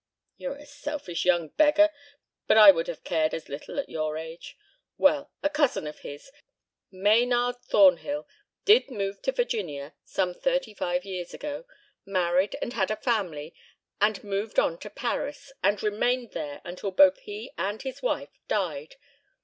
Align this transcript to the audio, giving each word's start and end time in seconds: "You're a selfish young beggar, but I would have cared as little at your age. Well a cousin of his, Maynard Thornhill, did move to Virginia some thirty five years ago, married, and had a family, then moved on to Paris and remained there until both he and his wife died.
"You're 0.35 0.55
a 0.55 0.65
selfish 0.65 1.25
young 1.25 1.49
beggar, 1.49 1.91
but 2.47 2.57
I 2.57 2.71
would 2.71 2.87
have 2.87 3.03
cared 3.03 3.35
as 3.35 3.49
little 3.49 3.79
at 3.79 3.87
your 3.87 4.17
age. 4.17 4.57
Well 4.97 5.31
a 5.43 5.47
cousin 5.51 5.85
of 5.85 5.99
his, 5.99 6.31
Maynard 6.89 7.57
Thornhill, 7.61 8.27
did 8.65 8.89
move 8.89 9.21
to 9.21 9.31
Virginia 9.31 9.93
some 10.03 10.33
thirty 10.33 10.73
five 10.73 11.05
years 11.05 11.35
ago, 11.35 11.67
married, 12.03 12.55
and 12.63 12.73
had 12.73 12.89
a 12.89 12.95
family, 12.95 13.53
then 13.99 14.15
moved 14.23 14.57
on 14.57 14.79
to 14.79 14.89
Paris 14.89 15.53
and 15.61 15.83
remained 15.83 16.31
there 16.31 16.61
until 16.65 16.89
both 16.89 17.19
he 17.19 17.51
and 17.55 17.83
his 17.83 18.01
wife 18.01 18.39
died. 18.47 18.95